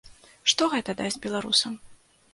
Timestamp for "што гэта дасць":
0.53-1.21